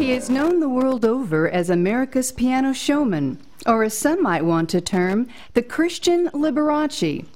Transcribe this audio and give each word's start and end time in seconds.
He 0.00 0.12
is 0.12 0.30
known 0.30 0.60
the 0.60 0.68
world 0.70 1.04
over 1.04 1.46
as 1.46 1.68
America's 1.68 2.32
piano 2.32 2.72
showman, 2.72 3.36
or 3.66 3.84
as 3.84 3.98
some 3.98 4.22
might 4.22 4.46
want 4.46 4.70
to 4.70 4.80
term, 4.80 5.28
the 5.52 5.60
Christian 5.60 6.30
Liberace, 6.32 7.26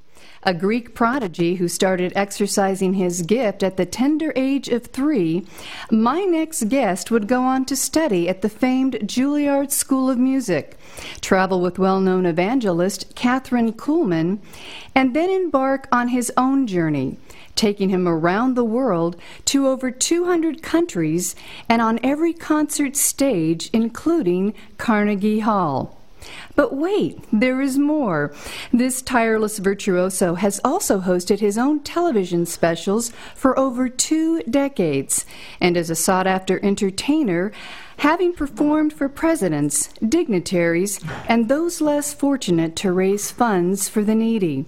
a 0.45 0.55
Greek 0.55 0.95
prodigy 0.95 1.57
who 1.57 1.69
started 1.69 2.13
exercising 2.15 2.95
his 2.95 3.23
gift 3.23 3.63
at 3.63 3.77
the 3.77 3.87
tender 3.87 4.33
age 4.37 4.69
of 4.69 4.87
three. 4.87 5.47
My 5.91 6.23
next 6.23 6.69
guest 6.69 7.11
would 7.11 7.27
go 7.27 7.43
on 7.43 7.65
to 7.67 7.77
study 7.77 8.29
at 8.29 8.43
the 8.43 8.49
famed 8.49 8.95
Juilliard 9.01 9.71
School 9.71 10.11
of 10.11 10.19
Music, 10.19 10.77
travel 11.21 11.61
with 11.61 11.79
well 11.79 12.01
known 12.01 12.27
evangelist 12.27 13.15
Kathryn 13.15 13.73
Kuhlman, 13.73 14.39
and 14.95 15.15
then 15.17 15.31
embark 15.31 15.89
on 15.91 16.09
his 16.09 16.31
own 16.37 16.67
journey 16.67 17.17
taking 17.55 17.89
him 17.91 18.09
around 18.09 18.55
the 18.55 18.65
world 18.65 19.17
to 19.45 19.69
over 19.69 19.91
200 19.91 20.63
countries 20.63 21.37
and 21.69 21.81
on 21.81 22.01
every 22.03 22.33
concert 22.33 22.97
stage, 22.97 23.71
including 23.73 24.55
Carnegie 24.77 25.41
Hall. 25.41 26.04
But 26.57 26.75
wait, 26.75 27.19
there 27.33 27.61
is 27.61 27.79
more. 27.79 28.33
This 28.73 29.03
tireless 29.03 29.59
virtuoso 29.59 30.35
has 30.35 30.61
also 30.65 31.01
hosted 31.01 31.41
his 31.41 31.59
own 31.59 31.81
television 31.81 32.47
specials 32.47 33.13
for 33.35 33.59
over 33.59 33.89
two 33.89 34.43
decades 34.43 35.27
and 35.61 35.77
is 35.77 35.91
a 35.91 35.95
sought 35.95 36.27
after 36.27 36.65
entertainer, 36.65 37.53
having 37.99 38.33
performed 38.33 38.93
for 38.93 39.09
presidents, 39.09 39.89
dignitaries, 40.07 41.01
and 41.29 41.49
those 41.49 41.81
less 41.81 42.13
fortunate 42.15 42.77
to 42.77 42.93
raise 42.93 43.31
funds 43.31 43.89
for 43.89 44.03
the 44.03 44.15
needy. 44.15 44.67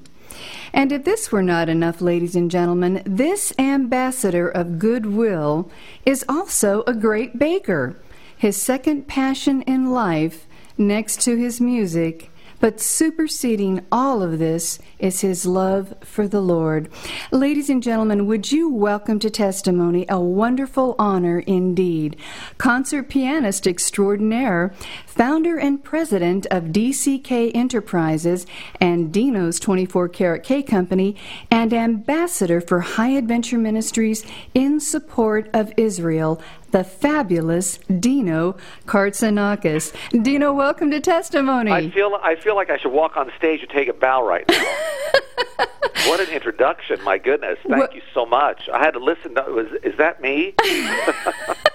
And 0.73 0.93
if 0.93 1.05
this 1.05 1.33
were 1.33 1.43
not 1.43 1.69
enough, 1.69 2.01
ladies 2.01 2.37
and 2.37 2.51
gentlemen, 2.51 3.03
this 3.07 3.53
ambassador 3.59 4.49
of 4.49 4.79
goodwill 4.79 5.71
is 6.05 6.25
also 6.29 6.83
a 6.87 6.95
great 6.95 7.39
baker. 7.39 7.97
His 8.37 8.61
second 8.61 9.09
passion 9.09 9.62
in 9.62 9.91
life, 9.91 10.45
next 10.78 11.20
to 11.22 11.36
his 11.36 11.60
music, 11.60 12.30
but 12.58 12.80
superseding 12.80 13.84
all 13.92 14.22
of 14.22 14.38
this 14.38 14.78
is 14.98 15.20
his 15.20 15.44
love 15.44 15.94
for 16.00 16.27
the 16.27 16.41
Lord. 16.41 16.88
Ladies 17.30 17.69
and 17.69 17.82
gentlemen, 17.82 18.27
would 18.27 18.50
you 18.50 18.70
welcome 18.70 19.19
to 19.19 19.28
testimony 19.28 20.06
a 20.08 20.19
wonderful 20.19 20.94
honor 20.98 21.41
indeed? 21.41 22.16
Concert 22.56 23.10
pianist 23.10 23.66
extraordinaire, 23.66 24.72
founder 25.06 25.58
and 25.58 25.84
president 25.84 26.47
of 26.50 26.64
DCK 26.64 27.54
Enterprises 27.54 28.47
and 28.80 29.12
Dino's 29.12 29.60
24 29.60 30.08
Karat 30.08 30.42
K 30.42 30.62
Company, 30.62 31.14
and 31.50 31.74
ambassador 31.74 32.62
for 32.62 32.80
High 32.80 33.10
Adventure 33.10 33.58
Ministries 33.58 34.24
in 34.54 34.80
support 34.80 35.50
of 35.52 35.72
Israel, 35.77 36.41
the 36.77 36.84
fabulous 36.84 37.78
Dino 38.00 38.55
Kartsonakis. 38.84 39.94
Dino, 40.22 40.52
welcome 40.52 40.91
to 40.91 41.00
Testimony. 41.00 41.72
I 41.72 41.88
feel 41.88 42.19
I 42.22 42.36
feel 42.36 42.55
like 42.55 42.69
I 42.69 42.77
should 42.77 42.92
walk 42.92 43.16
on 43.16 43.32
stage 43.38 43.60
and 43.62 43.70
take 43.70 43.88
a 43.88 43.94
bow 43.94 44.26
right 44.26 44.44
now. 44.47 44.62
what 46.06 46.20
an 46.20 46.28
introduction! 46.34 47.03
My 47.03 47.16
goodness, 47.16 47.59
thank 47.62 47.78
what? 47.78 47.94
you 47.94 48.03
so 48.12 48.26
much. 48.26 48.69
I 48.70 48.78
had 48.78 48.91
to 48.91 48.98
listen. 48.98 49.36
To, 49.36 49.42
was 49.44 49.69
is 49.82 49.97
that 49.97 50.20
me? 50.20 50.54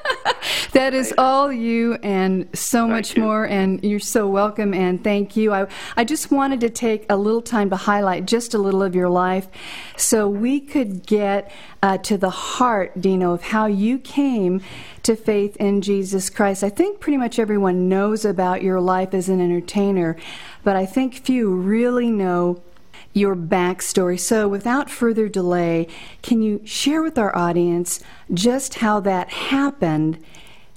that 0.73 0.93
is 0.93 1.13
all 1.17 1.51
you, 1.51 1.95
and 1.95 2.47
so 2.57 2.81
thank 2.81 2.91
much 2.91 3.15
you. 3.15 3.23
more. 3.23 3.45
And 3.45 3.83
you're 3.83 3.99
so 3.99 4.27
welcome. 4.27 4.73
And 4.73 5.03
thank 5.03 5.35
you. 5.35 5.53
I 5.53 5.67
I 5.97 6.03
just 6.03 6.31
wanted 6.31 6.61
to 6.61 6.69
take 6.69 7.05
a 7.09 7.15
little 7.15 7.41
time 7.41 7.69
to 7.71 7.75
highlight 7.75 8.25
just 8.25 8.53
a 8.53 8.57
little 8.57 8.81
of 8.81 8.95
your 8.95 9.09
life, 9.09 9.47
so 9.97 10.29
we 10.29 10.59
could 10.59 11.05
get 11.05 11.51
uh, 11.83 11.97
to 11.99 12.17
the 12.17 12.29
heart, 12.29 13.01
Dino, 13.01 13.33
of 13.33 13.43
how 13.43 13.65
you 13.65 13.97
came 13.99 14.61
to 15.03 15.15
faith 15.15 15.57
in 15.57 15.81
Jesus 15.81 16.29
Christ. 16.29 16.63
I 16.63 16.69
think 16.69 16.99
pretty 16.99 17.17
much 17.17 17.39
everyone 17.39 17.89
knows 17.89 18.23
about 18.23 18.61
your 18.61 18.79
life 18.79 19.13
as 19.13 19.29
an 19.29 19.41
entertainer, 19.41 20.15
but 20.63 20.75
I 20.75 20.85
think 20.85 21.15
few 21.15 21.53
really 21.53 22.11
know 22.11 22.61
your 23.13 23.35
backstory. 23.35 24.19
So, 24.19 24.47
without 24.47 24.89
further 24.89 25.27
delay, 25.27 25.87
can 26.21 26.41
you 26.41 26.61
share 26.65 27.01
with 27.01 27.17
our 27.17 27.35
audience 27.35 27.99
just 28.33 28.75
how 28.75 28.99
that 29.01 29.29
happened? 29.29 30.23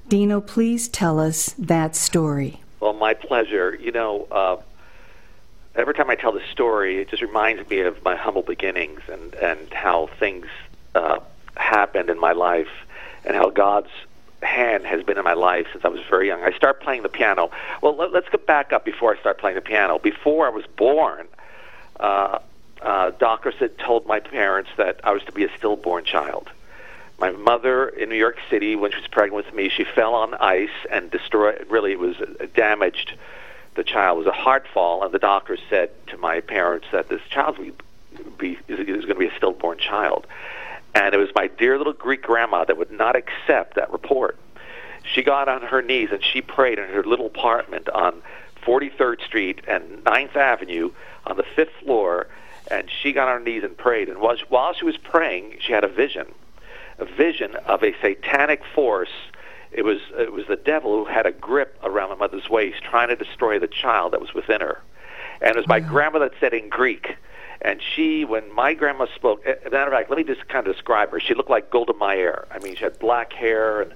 Dino, 0.08 0.40
please 0.40 0.88
tell 0.88 1.18
us 1.18 1.54
that 1.58 1.96
story. 1.96 2.60
Well, 2.80 2.92
my 2.92 3.14
pleasure. 3.14 3.74
You 3.74 3.92
know, 3.92 4.26
uh, 4.30 4.56
every 5.74 5.94
time 5.94 6.10
I 6.10 6.14
tell 6.14 6.32
the 6.32 6.42
story, 6.52 6.98
it 6.98 7.08
just 7.08 7.22
reminds 7.22 7.68
me 7.68 7.80
of 7.80 8.02
my 8.04 8.16
humble 8.16 8.42
beginnings 8.42 9.00
and, 9.10 9.34
and 9.34 9.72
how 9.72 10.08
things 10.18 10.46
uh, 10.94 11.20
happened 11.56 12.10
in 12.10 12.18
my 12.20 12.32
life 12.32 12.68
and 13.24 13.34
how 13.34 13.50
God's 13.50 13.90
hand 14.42 14.84
has 14.84 15.02
been 15.02 15.16
in 15.16 15.24
my 15.24 15.32
life 15.32 15.66
since 15.72 15.84
I 15.84 15.88
was 15.88 16.00
very 16.08 16.26
young. 16.26 16.42
I 16.42 16.52
start 16.52 16.80
playing 16.80 17.02
the 17.02 17.08
piano. 17.08 17.50
Well, 17.80 17.96
let, 17.96 18.14
us 18.14 18.24
get 18.30 18.46
back 18.46 18.72
up 18.72 18.84
before 18.84 19.16
I 19.16 19.20
start 19.20 19.38
playing 19.38 19.56
the 19.56 19.62
piano. 19.62 19.98
Before 19.98 20.46
I 20.46 20.50
was 20.50 20.66
born, 20.76 21.26
uh, 21.98 22.40
uh, 22.82 23.10
doctors 23.12 23.54
had 23.54 23.78
told 23.78 24.06
my 24.06 24.20
parents 24.20 24.70
that 24.76 25.00
I 25.02 25.12
was 25.12 25.22
to 25.24 25.32
be 25.32 25.44
a 25.44 25.56
stillborn 25.56 26.04
child. 26.04 26.50
My 27.18 27.30
mother 27.30 27.88
in 27.88 28.08
New 28.08 28.16
York 28.16 28.38
City, 28.50 28.76
when 28.76 28.90
she 28.90 28.98
was 28.98 29.06
pregnant 29.06 29.46
with 29.46 29.54
me, 29.54 29.68
she 29.68 29.84
fell 29.84 30.14
on 30.14 30.34
ice 30.34 30.68
and 30.90 31.10
destroyed. 31.10 31.64
Really, 31.68 31.92
it 31.92 31.98
was 31.98 32.16
uh, 32.16 32.46
damaged 32.54 33.14
the 33.76 33.84
child. 33.84 34.16
It 34.16 34.26
was 34.26 34.34
a 34.34 34.42
heart 34.42 34.66
fall, 34.72 35.04
and 35.04 35.12
the 35.12 35.18
doctor 35.18 35.56
said 35.70 35.90
to 36.08 36.16
my 36.16 36.40
parents 36.40 36.86
that 36.92 37.08
this 37.08 37.22
child 37.30 37.58
would 37.58 37.82
be, 38.38 38.58
is, 38.68 38.80
is 38.80 39.04
going 39.04 39.08
to 39.08 39.14
be 39.14 39.26
a 39.26 39.36
stillborn 39.36 39.78
child. 39.78 40.26
And 40.94 41.14
it 41.14 41.18
was 41.18 41.30
my 41.34 41.48
dear 41.48 41.78
little 41.78 41.92
Greek 41.92 42.22
grandma 42.22 42.64
that 42.64 42.76
would 42.76 42.90
not 42.90 43.16
accept 43.16 43.74
that 43.74 43.92
report. 43.92 44.38
She 45.04 45.22
got 45.22 45.48
on 45.48 45.62
her 45.62 45.82
knees 45.82 46.10
and 46.12 46.22
she 46.24 46.40
prayed 46.40 46.78
in 46.78 46.88
her 46.88 47.02
little 47.02 47.26
apartment 47.26 47.88
on 47.88 48.22
43rd 48.64 49.24
Street 49.24 49.60
and 49.68 50.02
9th 50.04 50.36
Avenue 50.36 50.90
on 51.26 51.36
the 51.36 51.42
fifth 51.42 51.72
floor, 51.82 52.28
and 52.70 52.88
she 52.90 53.12
got 53.12 53.28
on 53.28 53.40
her 53.40 53.44
knees 53.44 53.62
and 53.62 53.76
prayed. 53.76 54.08
And 54.08 54.18
while 54.20 54.72
she 54.72 54.84
was 54.84 54.96
praying, 54.96 55.58
she 55.60 55.72
had 55.72 55.84
a 55.84 55.88
vision, 55.88 56.26
a 56.98 57.04
vision 57.04 57.56
of 57.66 57.82
a 57.82 57.94
satanic 58.00 58.62
force. 58.74 59.10
It 59.72 59.82
was 59.82 59.98
it 60.16 60.32
was 60.32 60.46
the 60.46 60.56
devil 60.56 61.04
who 61.04 61.10
had 61.10 61.26
a 61.26 61.32
grip 61.32 61.78
around 61.82 62.10
my 62.10 62.16
mother's 62.16 62.48
waist, 62.48 62.82
trying 62.82 63.08
to 63.08 63.16
destroy 63.16 63.58
the 63.58 63.66
child 63.66 64.12
that 64.12 64.20
was 64.20 64.34
within 64.34 64.60
her. 64.60 64.80
And 65.40 65.50
it 65.50 65.56
was 65.56 65.66
my 65.66 65.80
grandma 65.80 66.20
that 66.20 66.32
said 66.38 66.54
in 66.54 66.68
Greek, 66.68 67.16
and 67.60 67.80
she, 67.82 68.24
when 68.24 68.54
my 68.54 68.74
grandma 68.74 69.06
spoke, 69.14 69.44
as 69.46 69.56
a 69.66 69.70
matter 69.70 69.90
of 69.90 69.92
fact, 69.92 70.10
let 70.10 70.18
me 70.18 70.24
just 70.24 70.46
kind 70.48 70.66
of 70.66 70.74
describe 70.74 71.10
her. 71.10 71.18
She 71.18 71.34
looked 71.34 71.50
like 71.50 71.70
Golda 71.70 71.94
Meir. 71.94 72.46
I 72.50 72.58
mean, 72.60 72.76
she 72.76 72.84
had 72.84 72.98
black 72.98 73.32
hair 73.32 73.80
and 73.82 73.94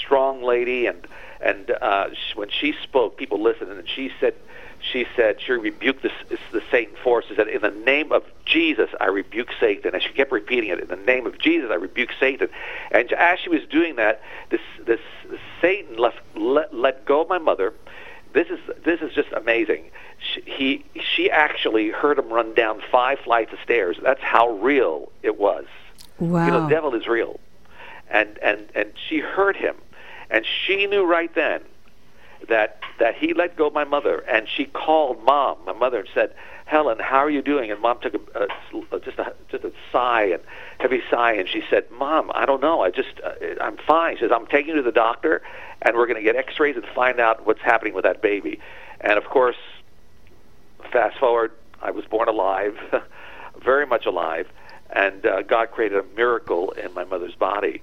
strong 0.00 0.42
lady, 0.42 0.86
and 0.86 1.06
and 1.40 1.70
uh, 1.70 2.08
she, 2.12 2.38
when 2.38 2.48
she 2.48 2.74
spoke, 2.82 3.16
people 3.16 3.42
listened. 3.42 3.70
And 3.70 3.88
she 3.88 4.10
said, 4.18 4.34
she 4.80 5.06
said 5.14 5.40
she 5.40 5.52
rebuked 5.52 6.02
the, 6.02 6.10
the 6.50 6.62
Satan 6.70 6.96
forces. 7.02 7.36
That 7.36 7.48
in 7.48 7.62
the 7.62 7.70
name 7.70 8.12
of 8.12 8.24
Jesus, 8.44 8.90
I 9.00 9.06
rebuke 9.06 9.50
Satan. 9.60 9.94
And 9.94 10.02
she 10.02 10.10
kept 10.10 10.32
repeating 10.32 10.70
it. 10.70 10.80
In 10.80 10.88
the 10.88 10.96
name 10.96 11.26
of 11.26 11.38
Jesus, 11.38 11.70
I 11.70 11.74
rebuke 11.74 12.10
Satan. 12.18 12.48
And 12.90 13.12
as 13.12 13.38
she 13.40 13.50
was 13.50 13.62
doing 13.70 13.96
that, 13.96 14.22
this 14.50 14.60
this 14.84 15.00
Satan 15.60 15.96
left 15.96 16.20
let, 16.34 16.74
let 16.74 17.04
go 17.04 17.22
of 17.22 17.28
my 17.28 17.38
mother. 17.38 17.74
This 18.32 18.48
is 18.48 18.60
this 18.84 19.00
is 19.00 19.14
just 19.14 19.32
amazing. 19.32 19.90
She, 20.18 20.40
he 20.46 20.84
she 21.00 21.30
actually 21.30 21.90
heard 21.90 22.18
him 22.18 22.30
run 22.30 22.54
down 22.54 22.82
five 22.90 23.18
flights 23.20 23.52
of 23.52 23.58
stairs. 23.62 23.98
That's 24.02 24.22
how 24.22 24.50
real 24.50 25.12
it 25.22 25.38
was. 25.38 25.66
Wow. 26.18 26.46
You 26.46 26.52
know, 26.52 26.62
the 26.62 26.68
devil 26.68 26.94
is 26.94 27.06
real, 27.06 27.38
and 28.10 28.38
and 28.38 28.68
and 28.74 28.92
she 29.08 29.18
heard 29.18 29.56
him, 29.56 29.76
and 30.30 30.44
she 30.46 30.86
knew 30.86 31.04
right 31.04 31.34
then 31.34 31.62
that 32.48 32.80
that 32.98 33.14
he 33.16 33.34
let 33.34 33.56
go 33.56 33.70
my 33.70 33.84
mother, 33.84 34.20
and 34.28 34.48
she 34.48 34.64
called 34.64 35.22
mom, 35.24 35.58
my 35.66 35.72
mother, 35.72 36.00
and 36.00 36.08
said, 36.14 36.34
"Helen, 36.64 36.98
how 36.98 37.18
are 37.18 37.30
you 37.30 37.42
doing?" 37.42 37.70
And 37.70 37.80
mom 37.80 37.98
took 38.00 38.14
a, 38.14 38.48
a 38.92 39.00
just 39.00 39.18
a 39.18 39.34
just 39.50 39.64
a 39.64 39.72
sigh 39.92 40.24
and 40.24 40.42
heavy 40.78 41.02
sigh, 41.10 41.32
and 41.32 41.48
she 41.48 41.62
said, 41.68 41.90
"Mom, 41.90 42.30
I 42.34 42.46
don't 42.46 42.60
know. 42.60 42.82
I 42.82 42.90
just 42.90 43.20
uh, 43.24 43.32
I'm 43.60 43.76
fine." 43.78 44.16
She 44.16 44.20
says, 44.20 44.32
"I'm 44.32 44.46
taking 44.46 44.70
you 44.70 44.76
to 44.76 44.82
the 44.82 44.92
doctor, 44.92 45.42
and 45.82 45.96
we're 45.96 46.06
going 46.06 46.16
to 46.16 46.22
get 46.22 46.36
X-rays 46.36 46.76
and 46.76 46.86
find 46.94 47.20
out 47.20 47.46
what's 47.46 47.62
happening 47.62 47.94
with 47.94 48.04
that 48.04 48.22
baby." 48.22 48.60
And 49.00 49.18
of 49.18 49.24
course, 49.24 49.56
fast 50.92 51.18
forward, 51.18 51.52
I 51.82 51.90
was 51.90 52.04
born 52.06 52.28
alive, 52.28 52.76
very 53.62 53.86
much 53.86 54.06
alive, 54.06 54.48
and 54.90 55.26
uh, 55.26 55.42
God 55.42 55.70
created 55.70 55.98
a 55.98 56.16
miracle 56.16 56.70
in 56.72 56.92
my 56.94 57.04
mother's 57.04 57.34
body. 57.34 57.82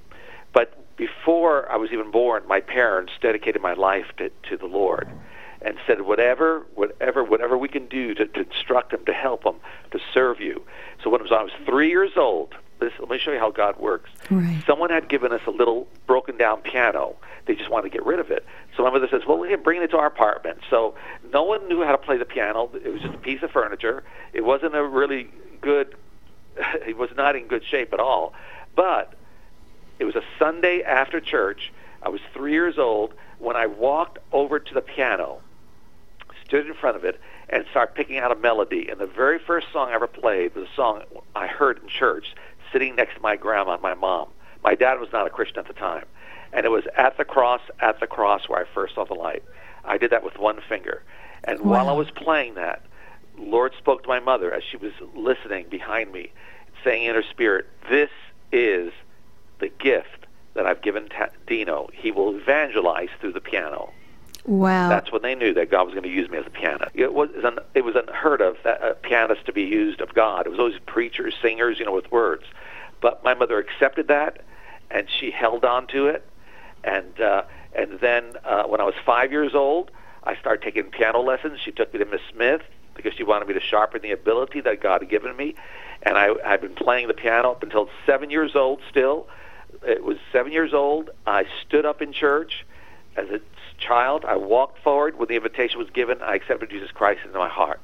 But 0.53 0.95
before 0.97 1.69
I 1.71 1.77
was 1.77 1.91
even 1.91 2.11
born, 2.11 2.43
my 2.47 2.61
parents 2.61 3.13
dedicated 3.21 3.61
my 3.61 3.73
life 3.73 4.05
to, 4.17 4.29
to 4.49 4.57
the 4.57 4.67
Lord. 4.67 5.09
and 5.61 5.77
said, 5.87 6.01
whatever, 6.01 6.65
whatever, 6.75 7.23
whatever 7.23 7.57
we 7.57 7.69
can 7.69 7.87
do 7.87 8.13
to, 8.13 8.25
to 8.27 8.41
instruct 8.41 8.91
them, 8.91 9.05
to 9.05 9.13
help 9.13 9.43
them, 9.43 9.55
to 9.91 9.99
serve 10.13 10.39
you. 10.41 10.61
So 11.01 11.09
when 11.09 11.21
I 11.21 11.23
was, 11.23 11.31
I 11.31 11.43
was 11.43 11.53
three 11.65 11.89
years 11.89 12.11
old, 12.17 12.53
this, 12.79 12.91
let 12.99 13.09
me 13.09 13.17
show 13.17 13.31
you 13.31 13.39
how 13.39 13.49
God 13.49 13.79
works. 13.79 14.09
Right. 14.29 14.61
Someone 14.67 14.89
had 14.89 15.07
given 15.07 15.31
us 15.31 15.41
a 15.47 15.51
little 15.51 15.87
broken 16.05 16.37
down 16.37 16.61
piano. 16.61 17.15
They 17.45 17.55
just 17.55 17.69
wanted 17.69 17.91
to 17.91 17.97
get 17.97 18.05
rid 18.05 18.19
of 18.19 18.29
it. 18.29 18.45
So 18.75 18.83
my 18.83 18.89
mother 18.89 19.07
says, 19.09 19.21
"Well, 19.27 19.37
we 19.37 19.47
can 19.49 19.61
bring 19.61 19.81
it 19.81 19.91
to 19.91 19.97
our 19.97 20.07
apartment." 20.07 20.59
So 20.69 20.95
no 21.31 21.43
one 21.43 21.67
knew 21.67 21.83
how 21.83 21.91
to 21.91 21.97
play 21.97 22.17
the 22.17 22.25
piano. 22.25 22.69
It 22.73 22.91
was 22.91 23.01
just 23.01 23.13
a 23.13 23.17
piece 23.17 23.41
of 23.43 23.51
furniture. 23.51 24.03
It 24.33 24.41
wasn't 24.41 24.75
a 24.75 24.83
really 24.83 25.29
good. 25.61 25.95
It 26.87 26.97
was 26.97 27.09
not 27.15 27.35
in 27.35 27.47
good 27.47 27.63
shape 27.65 27.93
at 27.93 27.99
all. 27.99 28.33
But 28.75 29.13
it 30.03 30.05
was 30.05 30.15
a 30.15 30.37
Sunday 30.37 30.81
after 30.81 31.21
church. 31.21 31.71
I 32.01 32.09
was 32.09 32.19
three 32.33 32.51
years 32.51 32.77
old 32.77 33.13
when 33.39 33.55
I 33.55 33.67
walked 33.67 34.19
over 34.33 34.59
to 34.59 34.73
the 34.73 34.81
piano, 34.81 35.39
stood 36.45 36.67
in 36.67 36.73
front 36.73 36.97
of 36.97 37.05
it, 37.05 37.21
and 37.47 37.63
started 37.71 37.95
picking 37.95 38.17
out 38.17 38.29
a 38.29 38.35
melody. 38.35 38.89
And 38.89 38.99
the 38.99 39.07
very 39.07 39.39
first 39.39 39.67
song 39.71 39.91
I 39.91 39.93
ever 39.93 40.07
played 40.07 40.55
was 40.55 40.67
a 40.67 40.75
song 40.75 41.03
I 41.37 41.47
heard 41.47 41.81
in 41.81 41.87
church, 41.87 42.35
sitting 42.73 42.97
next 42.97 43.15
to 43.15 43.21
my 43.21 43.37
grandma 43.37 43.75
and 43.75 43.81
my 43.81 43.93
mom. 43.93 44.27
My 44.61 44.75
dad 44.75 44.99
was 44.99 45.07
not 45.13 45.25
a 45.25 45.29
Christian 45.29 45.59
at 45.59 45.67
the 45.67 45.73
time. 45.73 46.03
And 46.51 46.65
it 46.65 46.69
was 46.69 46.83
at 46.97 47.15
the 47.17 47.23
cross, 47.23 47.61
at 47.79 48.01
the 48.01 48.07
cross 48.07 48.49
where 48.49 48.59
I 48.59 48.65
first 48.73 48.95
saw 48.95 49.05
the 49.05 49.13
light. 49.13 49.43
I 49.85 49.97
did 49.97 50.11
that 50.11 50.25
with 50.25 50.37
one 50.37 50.59
finger. 50.67 51.01
And 51.45 51.61
Wow. 51.61 51.71
while 51.71 51.89
I 51.89 51.93
was 51.93 52.11
playing 52.11 52.55
that, 52.55 52.81
Lord 53.37 53.73
spoke 53.77 54.03
to 54.03 54.09
my 54.09 54.19
mother 54.19 54.53
as 54.53 54.63
she 54.69 54.75
was 54.75 54.91
listening 55.15 55.67
behind 55.69 56.11
me, 56.11 56.33
saying 56.83 57.05
in 57.05 57.15
her 57.15 57.23
spirit, 57.23 57.67
This 57.89 58.09
is 58.51 58.91
the 59.63 59.71
gift 59.83 60.27
that 60.53 60.65
I've 60.65 60.81
given 60.81 61.07
Ta- 61.09 61.29
Dino. 61.47 61.89
He 61.93 62.11
will 62.11 62.35
evangelize 62.35 63.09
through 63.19 63.33
the 63.33 63.41
piano. 63.41 63.91
Wow. 64.45 64.89
That's 64.89 65.09
when 65.11 65.21
they 65.21 65.35
knew 65.35 65.53
that 65.53 65.71
God 65.71 65.85
was 65.85 65.93
going 65.93 66.03
to 66.03 66.09
use 66.09 66.29
me 66.29 66.37
as 66.37 66.45
a 66.45 66.49
pianist. 66.49 66.91
It 66.93 67.13
was 67.13 67.29
un, 67.43 67.59
it 67.73 67.85
was 67.85 67.95
unheard 67.95 68.41
of 68.41 68.57
that 68.65 68.83
a 68.83 68.93
pianist 68.93 69.45
to 69.45 69.53
be 69.53 69.63
used 69.63 70.01
of 70.01 70.13
God. 70.13 70.45
It 70.45 70.49
was 70.49 70.59
always 70.59 70.79
preachers, 70.85 71.33
singers, 71.41 71.79
you 71.79 71.85
know, 71.85 71.93
with 71.93 72.11
words. 72.11 72.43
But 73.01 73.23
my 73.23 73.33
mother 73.33 73.57
accepted 73.57 74.09
that, 74.09 74.41
and 74.91 75.07
she 75.09 75.31
held 75.31 75.63
on 75.63 75.87
to 75.87 76.07
it. 76.07 76.27
And 76.83 77.19
uh, 77.21 77.43
and 77.73 77.99
then 78.01 78.33
uh, 78.43 78.63
when 78.63 78.81
I 78.81 78.83
was 78.83 78.95
five 79.05 79.31
years 79.31 79.55
old, 79.55 79.91
I 80.25 80.35
started 80.35 80.61
taking 80.61 80.91
piano 80.91 81.21
lessons. 81.21 81.61
She 81.63 81.71
took 81.71 81.93
me 81.93 81.99
to 81.99 82.05
Miss 82.05 82.21
Smith 82.29 82.61
because 82.95 83.13
she 83.13 83.23
wanted 83.23 83.47
me 83.47 83.53
to 83.53 83.61
sharpen 83.61 84.01
the 84.01 84.11
ability 84.11 84.59
that 84.61 84.81
God 84.81 85.01
had 85.01 85.09
given 85.09 85.35
me. 85.35 85.55
And 86.03 86.17
I, 86.17 86.35
I've 86.45 86.61
been 86.61 86.75
playing 86.75 87.07
the 87.07 87.13
piano 87.13 87.51
up 87.51 87.63
until 87.63 87.89
seven 88.05 88.29
years 88.29 88.55
old. 88.55 88.81
Still, 88.89 89.27
it 89.85 90.03
was 90.03 90.17
seven 90.31 90.51
years 90.51 90.73
old. 90.73 91.09
I 91.25 91.45
stood 91.65 91.85
up 91.85 92.01
in 92.01 92.13
church 92.13 92.65
as 93.15 93.29
a 93.29 93.39
child. 93.77 94.25
I 94.25 94.37
walked 94.37 94.79
forward 94.83 95.17
when 95.17 95.27
the 95.27 95.35
invitation 95.35 95.79
was 95.79 95.89
given. 95.89 96.21
I 96.21 96.35
accepted 96.35 96.69
Jesus 96.69 96.91
Christ 96.91 97.21
into 97.25 97.37
my 97.37 97.49
heart. 97.49 97.79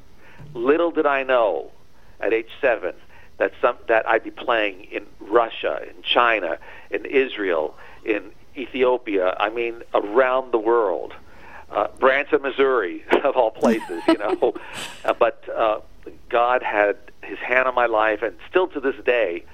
Little 0.53 0.91
did 0.91 1.05
I 1.05 1.23
know 1.23 1.71
at 2.19 2.33
age 2.33 2.49
seven 2.61 2.93
that 3.37 3.51
some 3.61 3.77
that 3.87 4.07
I'd 4.07 4.23
be 4.23 4.31
playing 4.31 4.85
in 4.91 5.05
Russia, 5.19 5.81
in 5.83 6.01
China, 6.03 6.57
in 6.91 7.05
Israel, 7.05 7.75
in 8.03 8.31
Ethiopia. 8.55 9.35
I 9.39 9.49
mean, 9.49 9.81
around 9.93 10.51
the 10.51 10.59
world. 10.59 11.13
Uh, 11.71 11.87
Branson, 11.99 12.41
Missouri, 12.41 13.03
of 13.23 13.35
all 13.35 13.51
places, 13.51 14.01
you 14.07 14.17
know. 14.17 14.55
uh, 15.05 15.13
but 15.13 15.47
uh, 15.55 15.79
God 16.27 16.63
had 16.63 16.97
His 17.21 17.37
hand 17.37 17.67
on 17.67 17.75
my 17.75 17.85
life, 17.85 18.23
and 18.23 18.35
still 18.49 18.67
to 18.69 18.79
this 18.79 18.95
day, 19.05 19.45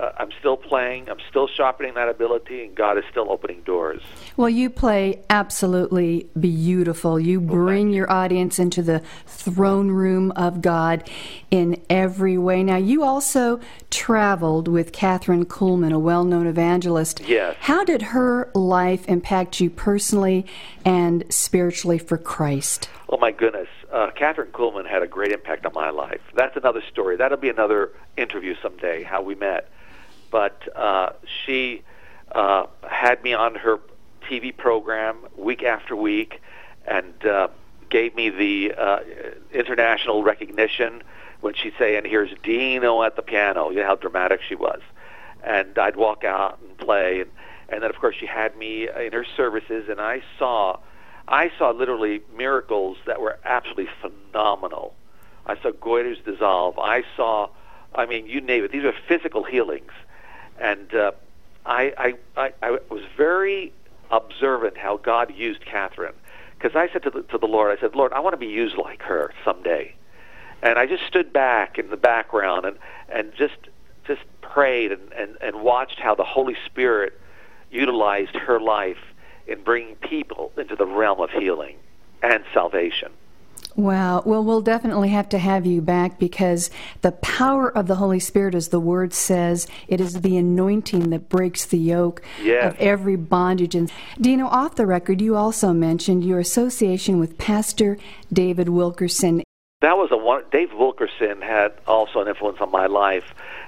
uh, 0.00 0.12
I'm 0.16 0.30
still 0.38 0.56
playing. 0.56 1.08
I'm 1.10 1.18
still 1.28 1.46
sharpening 1.46 1.94
that 1.94 2.08
ability, 2.08 2.64
and 2.64 2.74
God 2.74 2.96
is 2.96 3.04
still 3.10 3.30
opening 3.30 3.60
doors. 3.62 4.00
Well, 4.36 4.48
you 4.48 4.70
play 4.70 5.22
absolutely 5.28 6.30
beautiful. 6.38 7.20
You 7.20 7.40
bring 7.40 7.90
your 7.90 8.10
audience 8.10 8.58
into 8.58 8.82
the 8.82 9.00
throne 9.26 9.90
room 9.90 10.32
of 10.32 10.62
God 10.62 11.08
in 11.50 11.80
every 11.90 12.38
way. 12.38 12.62
Now, 12.62 12.76
you 12.76 13.02
also 13.02 13.60
traveled 13.90 14.68
with 14.68 14.92
Kathryn 14.92 15.44
Kuhlman, 15.44 15.92
a 15.92 15.98
well 15.98 16.24
known 16.24 16.46
evangelist. 16.46 17.20
Yes. 17.20 17.56
How 17.60 17.84
did 17.84 18.02
her 18.02 18.50
life 18.54 19.06
impact 19.06 19.60
you 19.60 19.68
personally 19.68 20.46
and 20.84 21.24
spiritually 21.28 21.98
for 21.98 22.16
Christ? 22.16 22.88
Oh 23.10 23.18
my 23.18 23.32
goodness, 23.32 23.68
uh, 23.92 24.10
Kathryn 24.16 24.52
Kuhlman 24.52 24.88
had 24.88 25.02
a 25.02 25.06
great 25.06 25.32
impact 25.32 25.66
on 25.66 25.72
my 25.74 25.90
life. 25.90 26.20
That's 26.34 26.56
another 26.56 26.82
story. 26.90 27.16
That'll 27.16 27.38
be 27.38 27.48
another 27.48 27.90
interview 28.16 28.54
someday. 28.62 29.02
How 29.02 29.20
we 29.20 29.34
met, 29.34 29.68
but 30.30 30.62
uh, 30.76 31.10
she 31.44 31.82
uh, 32.32 32.66
had 32.88 33.22
me 33.22 33.34
on 33.34 33.54
her 33.56 33.80
TV 34.28 34.56
program 34.56 35.16
week 35.36 35.62
after 35.62 35.96
week, 35.96 36.40
and 36.86 37.24
uh, 37.26 37.48
gave 37.88 38.14
me 38.14 38.30
the 38.30 38.72
uh, 38.76 39.00
international 39.52 40.22
recognition 40.22 41.02
when 41.40 41.54
she'd 41.54 41.74
say, 41.78 41.96
"And 41.96 42.06
here's 42.06 42.30
Dino 42.42 43.02
at 43.02 43.16
the 43.16 43.22
piano." 43.22 43.70
You 43.70 43.80
know 43.80 43.86
how 43.86 43.96
dramatic 43.96 44.40
she 44.46 44.54
was, 44.54 44.80
and 45.42 45.76
I'd 45.78 45.96
walk 45.96 46.24
out 46.24 46.58
and 46.62 46.76
play, 46.78 47.20
and 47.20 47.30
and 47.68 47.82
then 47.82 47.90
of 47.90 47.96
course 47.96 48.16
she 48.18 48.26
had 48.26 48.56
me 48.56 48.88
in 48.88 49.12
her 49.12 49.26
services, 49.36 49.88
and 49.88 50.00
I 50.00 50.22
saw. 50.38 50.78
I 51.28 51.52
saw 51.58 51.70
literally 51.70 52.22
miracles 52.36 52.96
that 53.06 53.20
were 53.20 53.38
absolutely 53.44 53.88
phenomenal. 54.00 54.94
I 55.46 55.54
saw 55.60 55.70
goiters 55.70 56.24
dissolve. 56.24 56.76
I 56.78 57.04
saw, 57.16 57.50
I 57.94 58.06
mean, 58.06 58.26
you 58.26 58.40
name 58.40 58.64
it. 58.64 58.72
These 58.72 58.84
are 58.84 58.94
physical 59.06 59.44
healings, 59.44 59.92
and 60.60 60.94
uh, 60.94 61.12
I, 61.66 62.14
I, 62.36 62.42
I, 62.42 62.52
I 62.62 62.70
was 62.90 63.02
very 63.16 63.72
observant 64.10 64.76
how 64.76 64.96
God 64.96 65.34
used 65.34 65.62
Kathryn, 65.64 66.12
because 66.58 66.76
I 66.76 66.92
said 66.92 67.02
to 67.04 67.10
the, 67.10 67.22
to 67.22 67.38
the 67.38 67.46
Lord, 67.46 67.76
I 67.76 67.80
said, 67.80 67.94
Lord, 67.94 68.12
I 68.12 68.20
want 68.20 68.34
to 68.34 68.38
be 68.38 68.46
used 68.46 68.76
like 68.76 69.02
her 69.02 69.32
someday, 69.44 69.94
and 70.62 70.78
I 70.78 70.86
just 70.86 71.06
stood 71.06 71.32
back 71.32 71.78
in 71.78 71.90
the 71.90 71.96
background 71.96 72.66
and 72.66 72.76
and 73.08 73.32
just 73.34 73.56
just 74.06 74.22
prayed 74.42 74.92
and 74.92 75.12
and, 75.12 75.36
and 75.40 75.62
watched 75.62 75.98
how 75.98 76.14
the 76.14 76.24
Holy 76.24 76.56
Spirit 76.66 77.18
utilized 77.70 78.34
her 78.34 78.60
life 78.60 78.98
in 79.46 79.62
bringing 79.62 79.96
people 79.96 80.52
into 80.56 80.76
the 80.76 80.86
realm 80.86 81.20
of 81.20 81.30
healing 81.30 81.76
and 82.22 82.44
salvation. 82.52 83.10
Wow. 83.76 84.22
Well, 84.26 84.42
we'll 84.44 84.60
definitely 84.62 85.08
have 85.10 85.28
to 85.30 85.38
have 85.38 85.64
you 85.64 85.80
back 85.80 86.18
because 86.18 86.70
the 87.02 87.12
power 87.12 87.70
of 87.70 87.86
the 87.86 87.94
Holy 87.96 88.18
Spirit, 88.20 88.54
as 88.54 88.68
the 88.68 88.80
word 88.80 89.14
says, 89.14 89.66
it 89.88 90.00
is 90.00 90.20
the 90.22 90.36
anointing 90.36 91.10
that 91.10 91.28
breaks 91.28 91.64
the 91.64 91.78
yoke 91.78 92.20
Yes. 92.42 92.72
of 92.74 92.80
every 92.80 93.16
bondage. 93.16 93.74
And 93.74 93.90
Dino, 94.20 94.46
off 94.46 94.74
the 94.74 94.86
record, 94.86 95.20
you 95.20 95.36
also 95.36 95.72
mentioned 95.72 96.24
your 96.24 96.38
association 96.40 97.18
with 97.20 97.38
Pastor 97.38 97.96
David 98.32 98.68
Wilkerson. 98.68 99.42
that 99.80 99.96
was 99.96 100.10
a 100.10 100.16
one. 100.16 100.42
Dave 100.52 100.72
Wilkerson 100.74 101.40
had 101.40 101.72
also 101.86 102.20
an 102.20 102.28
influence 102.28 102.60
on 102.60 102.70
my 102.70 102.86
life. 102.86 103.24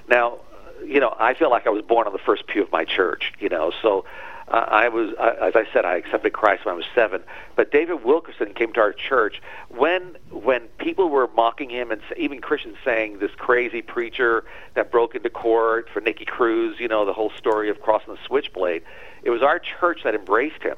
Now, 0.07 0.37
you 0.85 0.99
know, 0.99 1.15
I 1.19 1.33
feel 1.33 1.49
like 1.49 1.65
I 1.65 1.69
was 1.71 1.81
born 1.81 2.05
on 2.07 2.13
the 2.13 2.19
first 2.19 2.45
pew 2.45 2.61
of 2.61 2.71
my 2.71 2.85
church. 2.85 3.33
You 3.39 3.49
know, 3.49 3.71
so 3.81 4.05
uh, 4.47 4.65
I 4.67 4.89
was, 4.89 5.13
uh, 5.19 5.33
as 5.41 5.55
I 5.55 5.65
said, 5.73 5.85
I 5.85 5.95
accepted 5.95 6.33
Christ 6.33 6.65
when 6.65 6.73
I 6.73 6.75
was 6.75 6.85
seven. 6.93 7.23
But 7.55 7.71
David 7.71 8.03
Wilkerson 8.03 8.53
came 8.53 8.73
to 8.73 8.79
our 8.79 8.93
church 8.93 9.41
when 9.69 10.17
when 10.31 10.67
people 10.79 11.09
were 11.09 11.29
mocking 11.35 11.69
him, 11.69 11.91
and 11.91 12.01
even 12.17 12.41
Christians 12.41 12.77
saying 12.83 13.19
this 13.19 13.31
crazy 13.37 13.81
preacher 13.81 14.43
that 14.75 14.91
broke 14.91 15.15
into 15.15 15.29
court 15.29 15.89
for 15.93 16.01
Nicky 16.01 16.25
Cruz. 16.25 16.79
You 16.79 16.87
know, 16.87 17.05
the 17.05 17.13
whole 17.13 17.31
story 17.37 17.69
of 17.69 17.81
crossing 17.81 18.13
the 18.13 18.19
switchblade. 18.25 18.83
It 19.23 19.29
was 19.29 19.41
our 19.41 19.59
church 19.59 20.01
that 20.03 20.15
embraced 20.15 20.61
him 20.61 20.77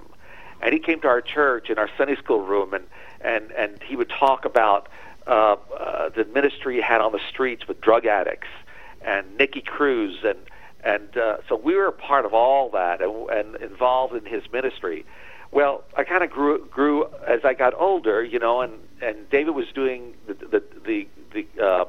and 0.62 0.74
he 0.74 0.80
came 0.80 1.02
to 1.02 1.08
our 1.08 1.22
church 1.22 1.70
in 1.70 1.78
our 1.78 1.90
Sunday 1.98 2.16
school 2.16 2.42
room, 2.42 2.74
and 2.74 2.86
and 3.22 3.52
and 3.52 3.82
he 3.84 3.96
would 3.96 4.10
talk 4.10 4.46
about 4.46 4.90
uh, 5.28 5.56
uh, 5.78 6.10
the 6.10 6.26
ministry 6.26 6.76
he 6.76 6.82
had 6.82 7.02
on 7.02 7.12
the 7.12 7.20
streets 7.30 7.68
with 7.68 7.82
drug 7.82 8.06
addicts 8.06 8.48
and 9.02 9.38
Nicky 9.38 9.62
Cruz, 9.62 10.18
and 10.24 10.40
and 10.86 11.18
uh, 11.18 11.38
so 11.50 11.56
we 11.56 11.76
were 11.76 11.88
a 11.88 11.92
part 11.92 12.26
of 12.26 12.34
all 12.34 12.70
that 12.70 13.02
and, 13.02 13.30
and 13.30 13.56
involved 13.58 14.16
in 14.16 14.26
his 14.26 14.44
ministry. 14.54 15.06
Well, 15.52 15.84
I 15.98 16.04
kind 16.04 16.24
of 16.24 16.30
grew 16.30 16.66
grew 16.66 17.06
as 17.28 17.44
I 17.44 17.54
got 17.54 17.74
older, 17.74 18.24
you 18.24 18.40
know, 18.40 18.62
and 18.62 18.74
and 19.02 19.30
David 19.30 19.56
was 19.56 19.68
doing 19.74 20.14
the 20.28 20.34
the 20.34 20.64
the, 20.86 21.08
the 21.34 21.64
uh, 21.64 21.86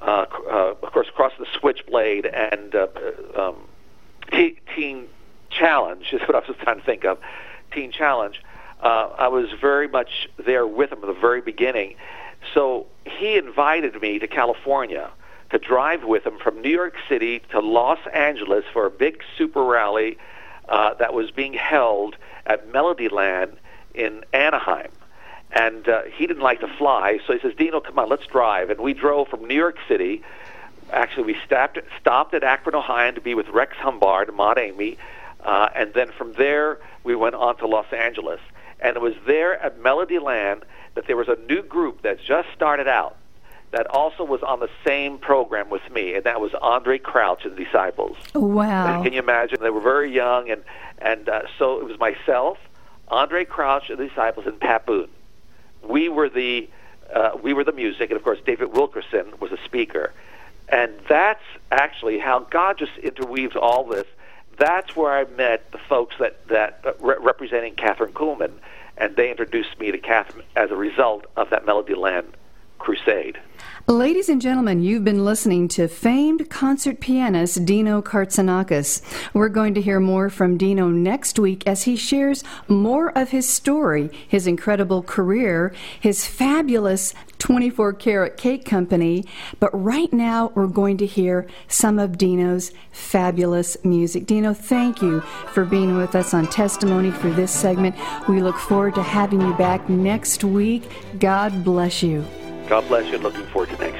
uh, 0.00 0.26
uh, 0.50 0.74
of 0.82 0.92
course, 0.92 1.08
across 1.08 1.32
the 1.38 1.46
switchblade 1.58 2.26
and 2.26 2.74
uh, 2.74 2.86
uh, 3.36 3.48
um, 3.48 3.56
Te- 4.32 4.58
Teen 4.74 5.06
Challenge 5.50 6.06
is 6.12 6.20
what 6.22 6.34
I 6.34 6.38
was 6.46 6.56
trying 6.62 6.78
to 6.78 6.86
think 6.86 7.04
of. 7.04 7.18
Teen 7.72 7.92
Challenge. 7.92 8.40
Uh, 8.82 9.10
I 9.18 9.28
was 9.28 9.48
very 9.60 9.88
much 9.88 10.28
there 10.44 10.66
with 10.66 10.90
him 10.90 11.00
at 11.02 11.06
the 11.06 11.20
very 11.20 11.42
beginning. 11.42 11.96
So 12.54 12.86
he 13.04 13.36
invited 13.36 14.00
me 14.00 14.18
to 14.18 14.26
California 14.26 15.10
to 15.50 15.58
drive 15.58 16.04
with 16.04 16.26
him 16.26 16.38
from 16.38 16.60
New 16.60 16.70
York 16.70 16.94
City 17.08 17.42
to 17.50 17.60
Los 17.60 17.98
Angeles 18.12 18.64
for 18.72 18.86
a 18.86 18.90
big 18.90 19.22
super 19.36 19.64
rally 19.64 20.18
uh, 20.68 20.94
that 20.94 21.12
was 21.12 21.30
being 21.30 21.54
held 21.54 22.16
at 22.46 22.68
Melodyland 22.72 23.56
in 23.94 24.24
Anaheim. 24.32 24.90
And 25.52 25.88
uh, 25.88 26.02
he 26.02 26.26
didn't 26.26 26.42
like 26.42 26.60
to 26.60 26.68
fly, 26.68 27.18
so 27.26 27.32
he 27.32 27.40
says, 27.40 27.54
Dino, 27.56 27.80
come 27.80 27.98
on, 27.98 28.08
let's 28.08 28.26
drive. 28.26 28.70
And 28.70 28.80
we 28.80 28.94
drove 28.94 29.28
from 29.28 29.46
New 29.48 29.56
York 29.56 29.78
City 29.88 30.22
actually 30.92 31.24
we 31.24 31.36
stopped 31.44 31.78
stopped 32.00 32.34
at 32.34 32.44
Akron, 32.44 32.74
Ohio 32.74 33.12
to 33.12 33.20
be 33.20 33.34
with 33.34 33.48
Rex 33.48 33.76
Humbard 33.76 34.28
and 34.28 34.36
Maude 34.36 34.58
Aimee, 34.58 34.98
uh, 35.44 35.68
and 35.74 35.92
then 35.94 36.10
from 36.12 36.32
there 36.34 36.78
we 37.04 37.14
went 37.14 37.34
on 37.34 37.56
to 37.58 37.66
Los 37.66 37.92
Angeles. 37.92 38.40
And 38.80 38.96
it 38.96 39.02
was 39.02 39.14
there 39.26 39.60
at 39.60 39.78
Melodyland 39.80 40.62
that 40.94 41.06
there 41.06 41.16
was 41.16 41.28
a 41.28 41.36
new 41.48 41.62
group 41.62 42.02
that 42.02 42.18
just 42.20 42.48
started 42.54 42.88
out 42.88 43.16
that 43.72 43.86
also 43.86 44.24
was 44.24 44.42
on 44.42 44.60
the 44.60 44.70
same 44.84 45.18
program 45.18 45.70
with 45.70 45.88
me, 45.92 46.14
and 46.14 46.24
that 46.24 46.40
was 46.40 46.52
Andraé 46.52 47.00
Crouch 47.00 47.44
and 47.44 47.56
the 47.56 47.64
Disciples. 47.64 48.16
Wow! 48.34 48.94
And 48.94 49.04
can 49.04 49.12
you 49.12 49.20
imagine? 49.20 49.60
They 49.60 49.70
were 49.70 49.80
very 49.80 50.12
young, 50.12 50.50
and 50.50 50.62
and 50.98 51.28
uh, 51.28 51.42
so 51.58 51.78
it 51.78 51.84
was 51.84 51.98
myself, 51.98 52.58
Andraé 53.10 53.46
Crouch 53.46 53.90
and 53.90 53.98
the 53.98 54.08
Disciples, 54.08 54.46
and 54.46 54.58
Pat 54.58 54.86
Boone. 54.86 55.08
We 55.82 56.08
were 56.08 56.28
the 56.28 56.68
uh, 57.14 57.32
we 57.42 57.52
were 57.52 57.64
the 57.64 57.72
music, 57.72 58.10
and 58.10 58.16
of 58.16 58.24
course 58.24 58.38
David 58.44 58.72
Wilkerson 58.72 59.32
was 59.38 59.52
a 59.52 59.58
speaker, 59.64 60.12
and 60.68 60.92
that's 61.08 61.44
actually 61.70 62.18
how 62.18 62.40
God 62.40 62.78
just 62.78 62.96
interweaves 62.98 63.54
all 63.54 63.84
this. 63.84 64.06
That's 64.58 64.94
where 64.96 65.12
I 65.12 65.24
met 65.24 65.70
the 65.70 65.78
folks 65.78 66.16
that 66.18 66.46
that 66.48 66.80
uh, 66.84 66.92
re- 66.98 67.16
representing 67.20 67.76
Kathryn 67.76 68.12
Kuhlman, 68.12 68.52
and 68.96 69.14
they 69.14 69.30
introduced 69.30 69.78
me 69.78 69.92
to 69.92 69.98
Kathryn 69.98 70.42
as 70.56 70.72
a 70.72 70.76
result 70.76 71.26
of 71.36 71.50
that 71.50 71.64
Melodyland 71.64 72.34
crusade. 72.80 73.38
Ladies 73.86 74.28
and 74.28 74.40
gentlemen, 74.40 74.82
you've 74.82 75.02
been 75.02 75.24
listening 75.24 75.66
to 75.68 75.88
famed 75.88 76.48
concert 76.48 77.00
pianist 77.00 77.64
Dino 77.64 78.00
Kartsonakis. 78.00 79.02
We're 79.34 79.48
going 79.48 79.74
to 79.74 79.80
hear 79.80 79.98
more 79.98 80.30
from 80.30 80.56
Dino 80.56 80.88
next 80.88 81.40
week 81.40 81.66
as 81.66 81.84
he 81.84 81.96
shares 81.96 82.44
more 82.68 83.10
of 83.18 83.30
his 83.30 83.48
story, 83.48 84.10
his 84.28 84.46
incredible 84.46 85.02
career, 85.02 85.74
his 85.98 86.24
fabulous 86.24 87.14
24 87.38 87.94
karat 87.94 88.36
cake 88.36 88.64
company. 88.64 89.24
But 89.58 89.70
right 89.72 90.12
now, 90.12 90.52
we're 90.54 90.68
going 90.68 90.98
to 90.98 91.06
hear 91.06 91.48
some 91.66 91.98
of 91.98 92.16
Dino's 92.16 92.70
fabulous 92.92 93.76
music. 93.82 94.24
Dino, 94.26 94.54
thank 94.54 95.02
you 95.02 95.20
for 95.52 95.64
being 95.64 95.96
with 95.96 96.14
us 96.14 96.32
on 96.32 96.46
Testimony 96.46 97.10
for 97.10 97.30
this 97.30 97.50
segment. 97.50 97.96
We 98.28 98.40
look 98.40 98.56
forward 98.56 98.94
to 98.94 99.02
having 99.02 99.40
you 99.40 99.54
back 99.54 99.88
next 99.88 100.44
week. 100.44 100.84
God 101.18 101.64
bless 101.64 102.04
you. 102.04 102.24
God 102.70 102.86
bless 102.86 103.10
you 103.10 103.18
looking 103.18 103.46
forward 103.46 103.68
to 103.70 103.76
next 103.78 103.99